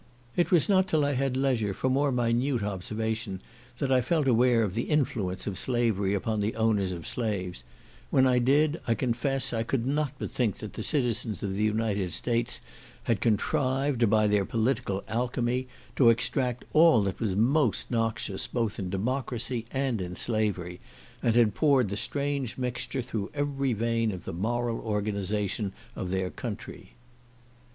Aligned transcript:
It 0.35 0.49
was 0.49 0.67
not 0.67 0.87
till 0.87 1.05
I 1.05 1.13
had 1.13 1.37
leisure 1.37 1.75
for 1.75 1.87
more 1.87 2.11
minute 2.11 2.63
observation 2.63 3.39
that 3.77 3.91
I 3.91 4.01
felt 4.01 4.27
aware 4.27 4.63
of 4.63 4.73
the 4.73 4.89
influence 4.89 5.45
of 5.45 5.59
slavery 5.59 6.15
upon 6.15 6.39
the 6.39 6.55
owners 6.55 6.91
of 6.91 7.05
slaves; 7.05 7.63
when 8.09 8.25
I 8.25 8.39
did, 8.39 8.81
I 8.87 8.95
confess 8.95 9.53
I 9.53 9.61
could 9.61 9.85
not 9.85 10.11
but 10.17 10.31
think 10.31 10.57
that 10.57 10.73
the 10.73 10.81
citizens 10.81 11.43
of 11.43 11.53
the 11.53 11.61
United 11.63 12.13
States 12.13 12.61
had 13.03 13.21
contrived, 13.21 14.09
by 14.09 14.25
their 14.25 14.43
political 14.43 15.03
alchymy, 15.07 15.67
to 15.97 16.09
extract 16.09 16.65
all 16.73 17.03
that 17.03 17.19
was 17.19 17.35
most 17.35 17.91
noxious 17.91 18.47
both 18.47 18.79
in 18.79 18.89
democracy 18.89 19.67
and 19.71 20.01
in 20.01 20.15
slavery, 20.15 20.79
and 21.21 21.35
had 21.35 21.53
poured 21.53 21.89
the 21.89 21.95
strange 21.95 22.57
mixture 22.57 23.03
through 23.03 23.29
every 23.35 23.73
vein 23.73 24.11
of 24.11 24.25
the 24.25 24.33
moral 24.33 24.79
organization 24.79 25.73
of 25.95 26.09
their 26.09 26.31
country. 26.31 26.95